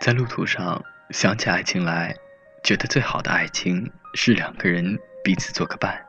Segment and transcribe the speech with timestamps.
[0.00, 2.14] 在路途上想起爱情来，
[2.62, 6.06] 觉得最好的爱情是两个人彼此做个伴，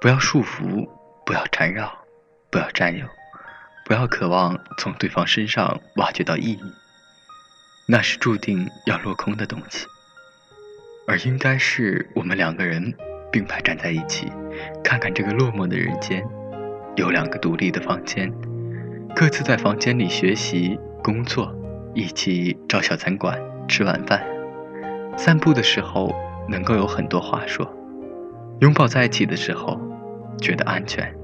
[0.00, 0.88] 不要束缚，
[1.24, 1.90] 不要缠绕，
[2.50, 3.06] 不要占有，
[3.86, 6.60] 不要渴望从对方身上挖掘到意义，
[7.86, 9.86] 那是注定要落空的东西。
[11.06, 12.94] 而应该是我们两个人
[13.32, 14.30] 并排站在一起，
[14.84, 16.22] 看看这个落寞的人间，
[16.96, 18.30] 有两个独立的房间，
[19.16, 21.52] 各自在房间里学习、工作，
[21.94, 24.24] 一起找小餐馆吃晚饭，
[25.16, 26.14] 散步的时候
[26.48, 27.70] 能够有很多话说，
[28.60, 29.80] 拥抱在一起的时候
[30.38, 31.14] 觉得安全，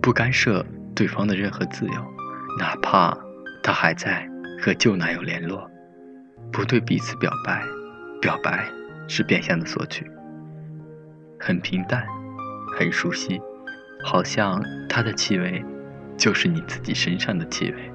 [0.00, 1.94] 不干涉对方的任何自由，
[2.58, 3.16] 哪怕
[3.62, 4.28] 他还在
[4.60, 5.70] 和旧男友联络，
[6.52, 7.62] 不对彼此表白，
[8.20, 8.66] 表白。
[9.08, 10.08] 是变相的索取，
[11.38, 12.06] 很平淡，
[12.78, 13.42] 很熟悉，
[14.04, 15.62] 好像他的气味
[16.16, 17.92] 就是你自己身上的气味。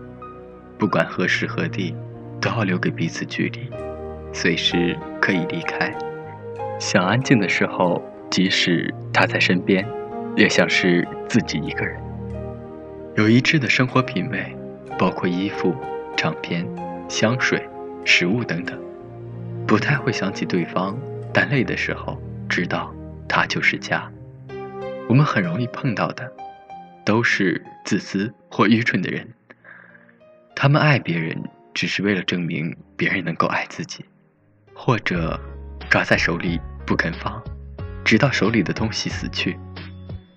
[0.78, 1.96] 不管何时何地，
[2.40, 3.70] 都要留给彼此距离，
[4.32, 5.92] 随时可以离开。
[6.80, 9.88] 想安静的时候，即使他在身边，
[10.36, 12.00] 也像是自己一个人。
[13.16, 14.56] 有一致的生活品味，
[15.00, 15.76] 包括衣服、
[16.16, 16.64] 唱片、
[17.10, 17.68] 香水、
[18.06, 18.80] 食物等等。
[19.66, 20.96] 不太会想起对方，
[21.34, 22.94] 但累的时候知道
[23.28, 24.10] 他就是家。
[25.10, 26.32] 我们很容易碰到的，
[27.04, 29.28] 都是自私或愚蠢的人。
[30.60, 31.40] 他们爱别人，
[31.72, 34.04] 只是为了证明别人能够爱自己，
[34.74, 35.40] 或者
[35.88, 37.40] 抓在手里不肯放，
[38.04, 39.56] 直到手里的东西死去。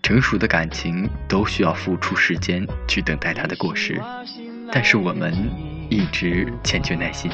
[0.03, 3.99] 成熟的感情都需要付出时间去等待它的果实，
[4.71, 5.33] 但是我们
[5.89, 7.33] 一直欠缺耐心。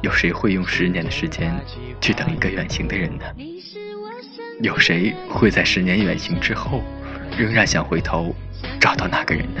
[0.00, 1.52] 有谁会用十年的时间
[2.00, 3.24] 去等一个远行的人呢？
[4.62, 6.80] 有谁会在十年远行之后，
[7.36, 8.32] 仍然想回头
[8.80, 9.60] 找到那个人呢？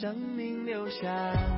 [0.00, 1.57] 生命留下。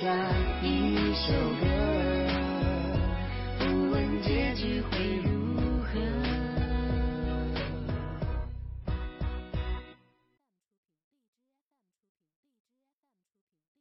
[0.00, 0.06] 下
[0.60, 1.85] 一首歌。